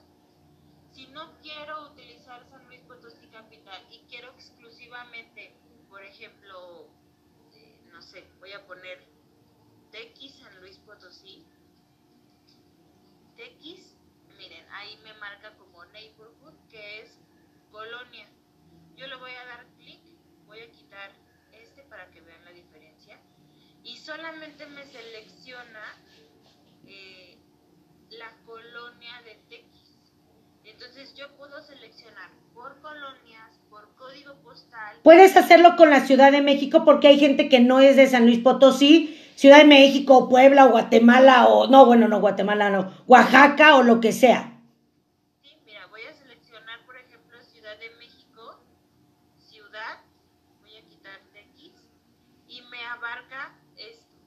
[0.91, 5.53] Si no quiero utilizar San Luis Potosí capital y quiero exclusivamente,
[5.87, 6.87] por ejemplo,
[7.53, 9.05] eh, no sé, voy a poner
[9.91, 11.45] TX San Luis Potosí,
[13.37, 13.98] TX
[14.39, 17.19] miren, ahí me marca como neighborhood, que es
[17.71, 18.25] colonia.
[18.95, 19.99] Yo le voy a dar clic,
[20.47, 21.11] voy a quitar
[21.51, 23.19] este para que vean la diferencia.
[23.83, 25.83] Y solamente me selecciona
[26.87, 27.37] eh,
[28.11, 29.65] la colonia de Tex.
[30.63, 34.97] Entonces yo puedo seleccionar por colonias, por código postal.
[35.03, 38.25] Puedes hacerlo con la Ciudad de México porque hay gente que no es de San
[38.25, 43.83] Luis Potosí Ciudad de México, Puebla, Guatemala, o no, bueno, no, Guatemala, no, Oaxaca o
[43.83, 44.59] lo que sea.
[45.41, 48.59] Sí, mira, voy a seleccionar, por ejemplo, Ciudad de México,
[49.37, 49.99] ciudad,
[50.59, 51.21] voy a quitar
[51.53, 51.71] X,
[52.49, 54.17] y me abarca esto.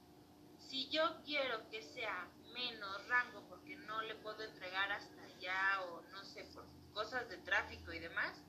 [0.57, 6.01] Si yo quiero que sea menos rango, porque no le puedo entregar hasta allá, o
[6.11, 8.41] no sé, por cosas de tráfico y demás,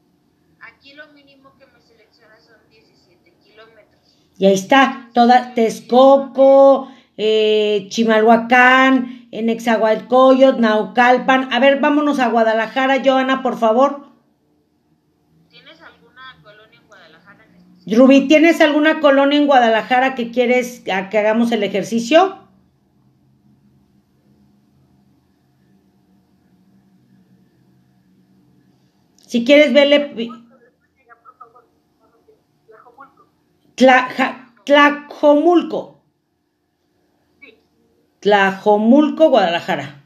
[0.62, 4.03] aquí lo mínimo que me selecciona son 17 kilómetros.
[4.38, 11.52] Y ahí está, toda Texcoco, eh, Chimalhuacán, en Exahualcoyot, Naucalpan.
[11.52, 14.08] A ver, vámonos a Guadalajara, Joana, por favor.
[15.50, 17.46] ¿Tienes alguna colonia en Guadalajara?
[17.88, 22.40] Rubí, ¿tienes alguna colonia en Guadalajara que quieres que hagamos el ejercicio?
[29.34, 30.43] Si quieres verle
[33.76, 36.02] Tlajomulco.
[38.20, 40.00] Tlajomulco, Guadalajara.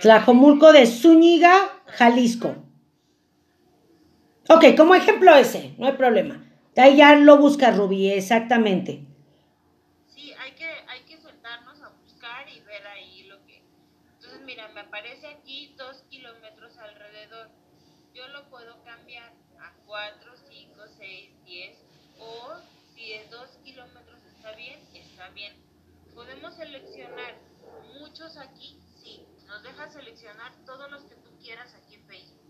[0.00, 1.52] Tlajomulco de Zúñiga,
[1.86, 2.56] Jalisco.
[4.48, 6.44] Ok, como ejemplo ese, no hay problema.
[6.76, 9.06] Ahí ya lo busca Rubí, exactamente.
[15.14, 17.48] Aparece aquí 2 kilómetros alrededor.
[18.14, 21.78] Yo lo puedo cambiar a 4, 5, 6, 10
[22.18, 22.56] o
[22.94, 25.54] si es 2 kilómetros está bien, está bien.
[26.14, 27.36] Podemos seleccionar
[28.00, 32.40] muchos aquí, sí, nos deja seleccionar todos los que tú quieras aquí en Facebook.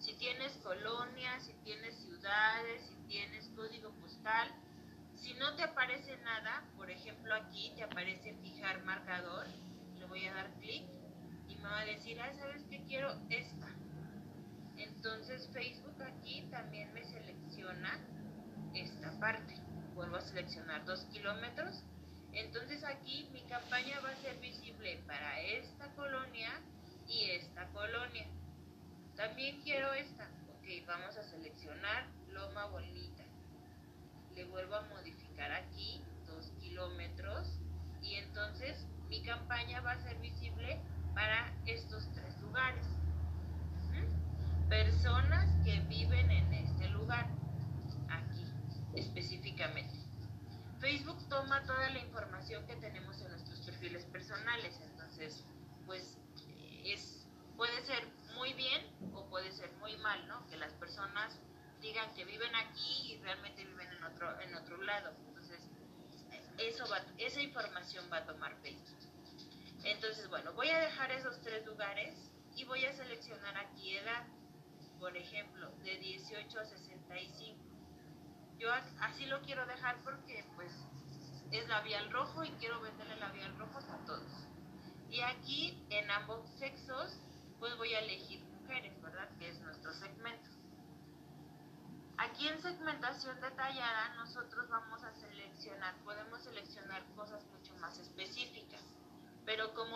[0.00, 4.50] Si tienes colonias, si tienes ciudades, si tienes código postal,
[5.16, 9.46] si no te aparece nada, por ejemplo aquí te aparece fijar marcador,
[9.98, 10.97] le voy a dar clic
[11.74, 13.10] a decir, ah, ¿sabes qué quiero?
[13.30, 13.68] Esta.
[14.76, 17.98] Entonces Facebook aquí también me selecciona
[18.74, 19.54] esta parte.
[19.94, 21.82] Vuelvo a seleccionar 2 kilómetros.
[22.32, 26.50] Entonces aquí mi campaña va a ser visible para esta colonia
[27.06, 28.26] y esta colonia.
[29.16, 30.28] También quiero esta.
[30.50, 33.24] Ok, vamos a seleccionar Loma Bonita.
[34.34, 37.48] Le vuelvo a modificar aquí 2 kilómetros
[38.00, 40.80] y entonces mi campaña va a ser visible
[41.18, 42.86] para estos tres lugares.
[44.68, 47.26] Personas que viven en este lugar,
[48.08, 48.44] aquí
[48.94, 49.96] específicamente.
[50.78, 55.44] Facebook toma toda la información que tenemos en nuestros perfiles personales, entonces,
[55.86, 56.16] pues
[56.84, 57.26] es,
[57.56, 60.46] puede ser muy bien o puede ser muy mal, ¿no?
[60.46, 61.36] Que las personas
[61.82, 65.10] digan que viven aquí y realmente viven en otro, en otro lado.
[65.26, 65.68] Entonces,
[66.58, 66.84] eso
[67.16, 69.07] esa información va a tomar Facebook.
[69.84, 72.14] Entonces, bueno, voy a dejar esos tres lugares
[72.54, 74.26] y voy a seleccionar aquí edad,
[74.98, 77.58] por ejemplo, de 18 a 65.
[78.58, 78.68] Yo
[79.00, 80.72] así lo quiero dejar porque pues
[81.52, 84.46] es labial rojo y quiero venderle labial rojo a todos.
[85.08, 87.16] Y aquí en ambos sexos
[87.58, 89.28] pues voy a elegir mujeres, ¿verdad?
[89.38, 90.50] Que es nuestro segmento.
[92.18, 97.87] Aquí en segmentación detallada nosotros vamos a seleccionar, podemos seleccionar cosas mucho más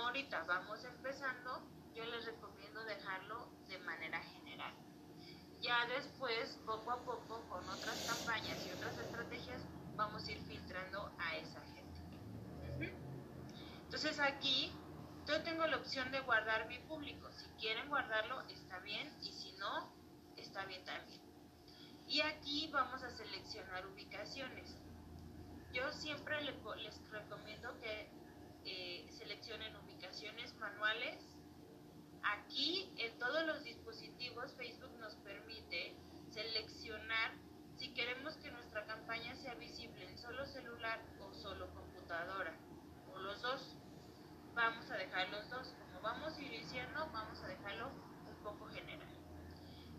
[0.04, 1.62] ahorita vamos empezando,
[1.94, 4.74] yo les recomiendo dejarlo de manera general.
[5.60, 9.62] Ya después, poco a poco, con otras campañas y otras estrategias,
[9.96, 12.92] vamos a ir filtrando a esa gente.
[13.84, 14.72] Entonces aquí
[15.26, 17.30] yo tengo la opción de guardar mi público.
[17.32, 19.12] Si quieren guardarlo, está bien.
[19.22, 19.92] Y si no,
[20.36, 21.20] está bien también.
[22.08, 24.76] Y aquí vamos a seleccionar ubicaciones.
[25.72, 28.10] Yo siempre les recomiendo que
[28.64, 29.91] eh, seleccionen ubicaciones
[30.58, 31.18] manuales.
[32.22, 35.96] Aquí en todos los dispositivos Facebook nos permite
[36.30, 37.32] seleccionar
[37.76, 42.56] si queremos que nuestra campaña sea visible en solo celular o solo computadora
[43.12, 43.76] o los dos.
[44.54, 45.74] Vamos a dejar los dos.
[45.80, 49.08] Como vamos iniciando, vamos a dejarlo un poco general.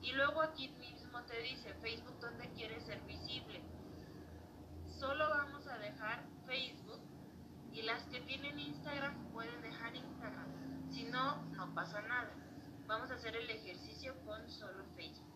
[0.02, 3.62] Y luego aquí mismo te dice Facebook donde quieres ser visible.
[5.00, 6.83] Solo vamos a dejar Facebook
[7.74, 10.92] y las que tienen Instagram pueden dejar Instagram.
[10.92, 12.32] Si no, no pasa nada.
[12.86, 15.34] Vamos a hacer el ejercicio con solo Facebook.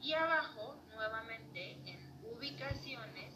[0.00, 3.34] Y abajo, nuevamente, en ubicaciones,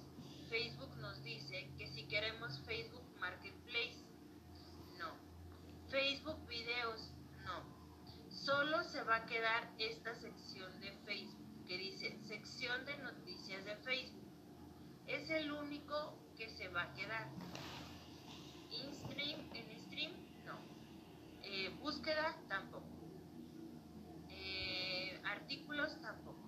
[0.49, 4.03] Facebook nos dice que si queremos Facebook Marketplace,
[4.99, 5.15] no.
[5.91, 7.13] Facebook Videos,
[7.45, 7.63] no.
[8.31, 13.77] Solo se va a quedar esta sección de Facebook que dice sección de noticias de
[13.77, 14.25] Facebook.
[15.07, 17.29] Es el único que se va a quedar
[18.89, 20.13] en stream,
[20.47, 20.59] no.
[21.43, 22.87] Eh, búsqueda, tampoco.
[24.31, 26.39] Eh, artículos, tampoco.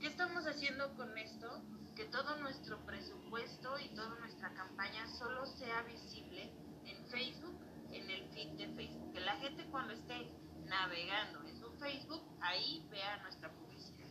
[0.00, 1.62] ¿Qué estamos haciendo con esto?
[1.96, 6.52] Que todo nuestro presupuesto y toda nuestra campaña solo sea visible
[6.84, 7.58] en Facebook,
[7.90, 9.12] en el feed de Facebook.
[9.12, 10.30] Que la gente cuando esté
[10.66, 14.06] navegando en su Facebook, ahí vea nuestra publicidad.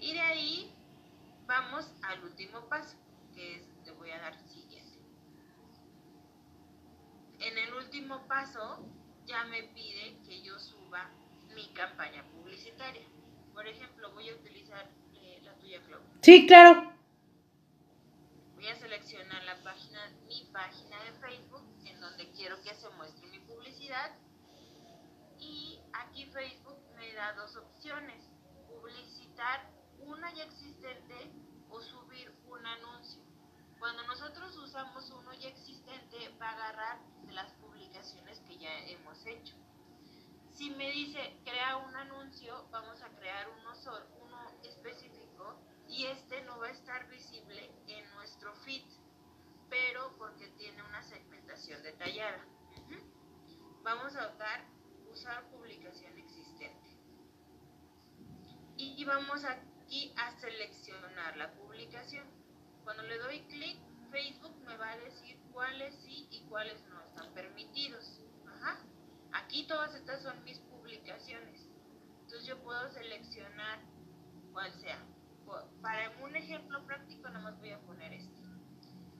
[0.00, 0.72] Y de ahí
[1.46, 2.96] vamos al último paso,
[3.34, 4.36] que es, te voy a dar
[7.40, 8.84] en el último paso
[9.26, 11.10] ya me pide que yo suba
[11.54, 13.06] mi campaña publicitaria.
[13.52, 16.08] Por ejemplo, voy a utilizar eh, la tuya, Claudia.
[16.22, 16.92] Sí, claro.
[18.54, 23.26] Voy a seleccionar la página, mi página de Facebook, en donde quiero que se muestre
[23.28, 24.16] mi publicidad.
[25.38, 28.24] Y aquí Facebook me da dos opciones,
[28.66, 29.70] publicitar
[30.00, 31.14] una ya existente
[31.70, 33.27] o subir un anuncio.
[33.78, 36.98] Cuando nosotros usamos uno ya existente, va a agarrar
[37.30, 39.54] las publicaciones que ya hemos hecho.
[40.50, 43.72] Si me dice crea un anuncio, vamos a crear uno,
[44.20, 45.56] uno específico
[45.88, 48.84] y este no va a estar visible en nuestro feed,
[49.70, 52.44] pero porque tiene una segmentación detallada.
[53.82, 54.64] Vamos a optar
[55.12, 56.88] usar publicación existente.
[58.76, 62.37] Y vamos aquí a seleccionar la publicación.
[62.88, 63.76] Cuando le doy clic,
[64.10, 68.18] Facebook me va a decir cuáles sí y cuáles no están permitidos.
[68.46, 68.78] Ajá.
[69.30, 71.68] Aquí todas estas son mis publicaciones.
[72.22, 73.80] Entonces yo puedo seleccionar
[74.54, 75.04] cuál sea.
[75.82, 78.40] Para un ejemplo práctico nada más voy a poner este.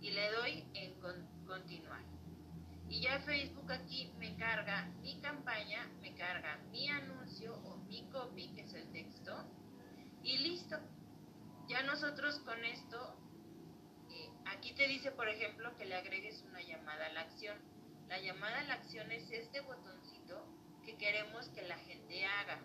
[0.00, 0.98] Y le doy en
[1.44, 2.00] continuar.
[2.88, 8.48] Y ya Facebook aquí me carga mi campaña, me carga mi anuncio o mi copy,
[8.54, 9.44] que es el texto.
[10.22, 10.78] Y listo.
[11.68, 13.27] Ya nosotros con esto
[14.52, 17.56] Aquí te dice, por ejemplo, que le agregues una llamada a la acción.
[18.08, 20.42] La llamada a la acción es este botoncito
[20.84, 22.58] que queremos que la gente haga.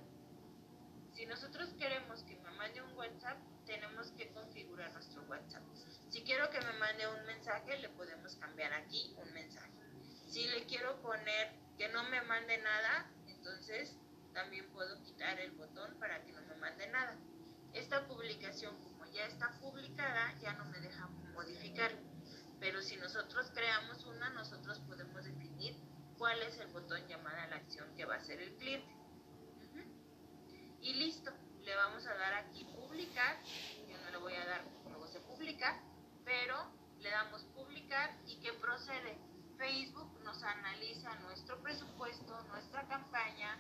[1.14, 5.64] Si nosotros queremos que me mande un WhatsApp, tenemos que configurar nuestro WhatsApp.
[6.10, 9.72] Si quiero que me mande un mensaje, le podemos cambiar aquí un mensaje.
[10.28, 13.98] Si le quiero poner que no me mande nada, entonces
[14.34, 17.18] también puedo quitar el botón para que no me mande nada.
[17.74, 18.76] Esta publicación,
[19.14, 21.92] ya está publicada, ya no me deja modificar.
[22.60, 25.76] Pero si nosotros creamos una, nosotros podemos definir
[26.18, 28.88] cuál es el botón llamada a la acción que va a hacer el cliente.
[30.82, 31.32] Y listo,
[31.64, 33.38] le vamos a dar aquí publicar,
[33.88, 35.82] yo no le voy a dar, luego se publica,
[36.26, 36.56] pero
[37.00, 39.18] le damos publicar y que procede.
[39.58, 43.58] Facebook nos analiza nuestro presupuesto, nuestra campaña,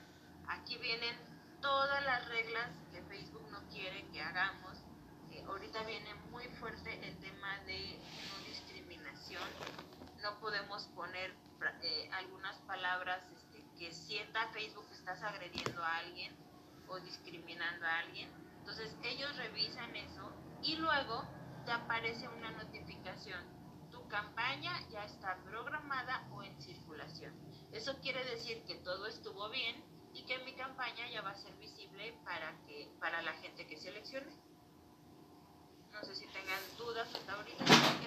[0.49, 1.15] aquí vienen
[1.61, 4.82] todas las reglas que Facebook no quiere que hagamos.
[5.47, 9.43] Ahorita viene muy fuerte el tema de no discriminación.
[10.21, 11.33] No podemos poner
[11.81, 16.35] eh, algunas palabras este, que sienta Facebook que estás agrediendo a alguien
[16.87, 18.29] o discriminando a alguien.
[18.59, 20.31] Entonces ellos revisan eso
[20.61, 21.23] y luego
[21.65, 23.41] te aparece una notificación.
[23.91, 27.33] Tu campaña ya está programada o en circulación.
[27.71, 29.83] Eso quiere decir que todo estuvo bien
[30.13, 33.77] y que mi campaña ya va a ser visible para, que, para la gente que
[33.77, 34.31] seleccione.
[35.93, 37.33] No sé si tengan dudas hasta.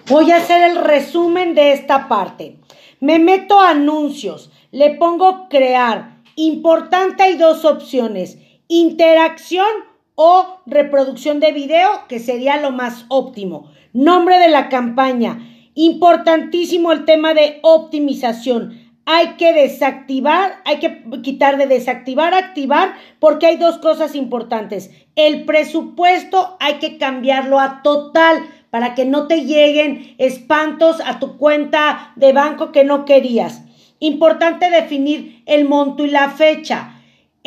[0.09, 2.57] Voy a hacer el resumen de esta parte.
[2.99, 6.21] Me meto a anuncios, le pongo crear.
[6.35, 9.67] Importante hay dos opciones interacción
[10.15, 13.71] o reproducción de video, que sería lo más óptimo.
[13.93, 15.39] Nombre de la campaña.
[15.75, 18.76] Importantísimo el tema de optimización.
[19.09, 24.91] Hay que desactivar, hay que quitar de desactivar, activar, porque hay dos cosas importantes.
[25.15, 31.37] El presupuesto hay que cambiarlo a total para que no te lleguen espantos a tu
[31.37, 33.63] cuenta de banco que no querías.
[33.99, 36.97] Importante definir el monto y la fecha.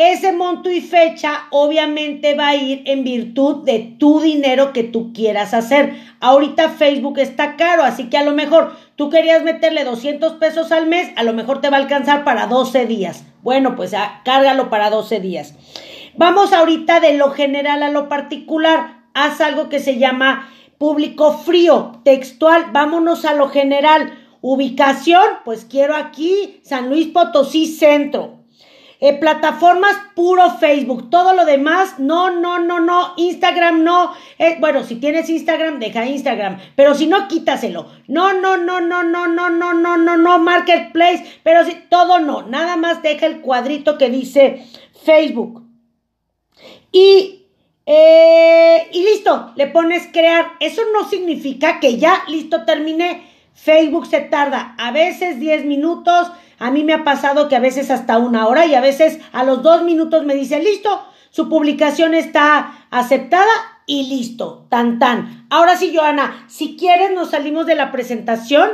[0.02, 5.12] Ese monto y fecha obviamente va a ir en virtud de tu dinero que tú
[5.12, 5.94] quieras hacer.
[6.20, 10.86] Ahorita Facebook está caro, así que a lo mejor tú querías meterle 200 pesos al
[10.86, 13.24] mes, a lo mejor te va a alcanzar para 12 días.
[13.40, 15.54] Bueno, pues ya, cárgalo para 12 días.
[16.18, 19.04] Vamos ahorita de lo general a lo particular.
[19.14, 22.66] Haz algo que se llama público frío, textual.
[22.72, 24.18] Vámonos a lo general.
[24.42, 28.39] Ubicación, pues quiero aquí San Luis Potosí Centro.
[29.02, 34.12] Eh, plataformas puro Facebook, todo lo demás, no, no, no, no, Instagram no.
[34.38, 37.86] Eh, bueno, si tienes Instagram, deja Instagram, pero si no, quítaselo.
[38.08, 42.42] No, no, no, no, no, no, no, no, no, no, Marketplace, pero si todo no,
[42.42, 44.66] nada más deja el cuadrito que dice
[45.02, 45.64] Facebook.
[46.92, 47.46] Y,
[47.86, 50.52] eh, y listo, le pones crear.
[50.60, 53.30] Eso no significa que ya, listo, terminé.
[53.54, 57.90] Facebook se tarda a veces 10 minutos, a mí me ha pasado que a veces
[57.90, 62.14] hasta una hora y a veces a los dos minutos me dice, listo, su publicación
[62.14, 63.50] está aceptada
[63.86, 65.46] y listo, tan tan.
[65.48, 68.70] Ahora sí, Joana, si quieres nos salimos de la presentación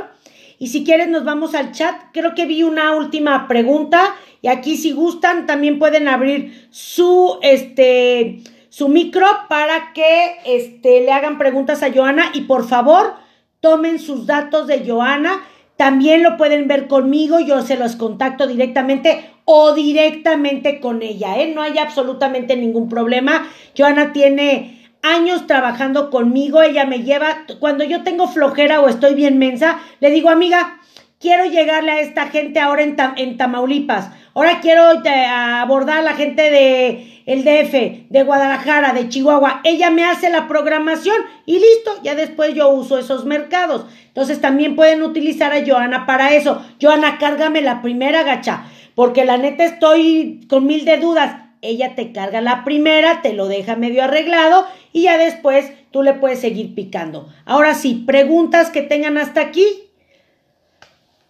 [0.59, 1.95] y si quieres nos vamos al chat.
[2.11, 8.41] Creo que vi una última pregunta y aquí si gustan también pueden abrir su este
[8.69, 13.15] su micro para que este le hagan preguntas a Joana y por favor
[13.59, 15.41] tomen sus datos de Joana
[15.77, 21.53] también lo pueden ver conmigo, yo se los contacto directamente o directamente con ella, ¿eh?
[21.53, 23.47] No hay absolutamente ningún problema.
[23.77, 29.37] Joana tiene años trabajando conmigo, ella me lleva, cuando yo tengo flojera o estoy bien
[29.37, 30.79] mensa, le digo, amiga,
[31.19, 36.13] quiero llegarle a esta gente ahora en, en Tamaulipas, ahora quiero eh, abordar a la
[36.13, 41.17] gente de el DF, de Guadalajara, de Chihuahua, ella me hace la programación
[41.47, 43.85] y listo, ya después yo uso esos mercados.
[44.05, 46.63] Entonces también pueden utilizar a Joana para eso.
[46.79, 51.35] Joana, cárgame la primera gacha, porque la neta estoy con mil de dudas.
[51.63, 56.13] Ella te carga la primera, te lo deja medio arreglado y ya después tú le
[56.13, 57.27] puedes seguir picando.
[57.45, 59.65] Ahora sí, preguntas que tengan hasta aquí.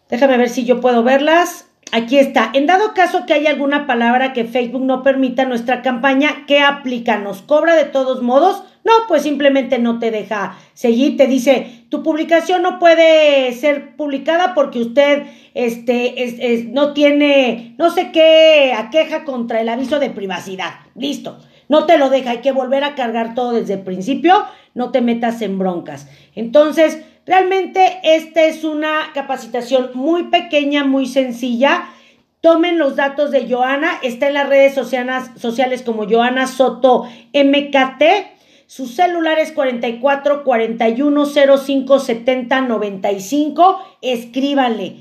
[0.10, 1.67] Déjame ver si yo puedo verlas.
[1.92, 2.52] Aquí está.
[2.54, 7.18] En dado caso que haya alguna palabra que Facebook no permita nuestra campaña, ¿qué aplica?
[7.18, 8.64] ¿Nos cobra de todos modos?
[8.84, 14.54] No, pues simplemente no te deja seguir, te dice, tu publicación no puede ser publicada
[14.54, 15.24] porque usted
[15.54, 20.76] este, no tiene, no sé qué, aqueja contra el aviso de privacidad.
[20.96, 24.92] Listo, no te lo deja, hay que volver a cargar todo desde el principio, no
[24.92, 26.08] te metas en broncas.
[26.34, 31.90] Entonces, realmente esta es una capacitación muy pequeña, muy sencilla.
[32.42, 38.04] Tomen los datos de Joana, está en las redes sociales, como Joana Soto MKT
[38.70, 43.80] su celular es 44 41 05 70 95.
[44.02, 44.98] Escríbanle.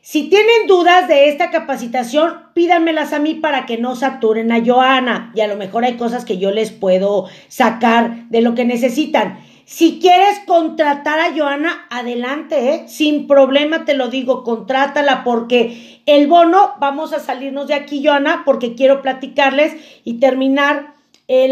[0.00, 5.30] Si tienen dudas de esta capacitación, pídanmelas a mí para que no saturen a Joana.
[5.34, 9.38] Y a lo mejor hay cosas que yo les puedo sacar de lo que necesitan.
[9.64, 12.88] Si quieres contratar a Joana, adelante, ¿eh?
[12.88, 18.42] sin problema te lo digo, contrátala porque el bono, vamos a salirnos de aquí, Joana,
[18.44, 20.94] porque quiero platicarles y terminar.
[21.28, 21.48] Eh,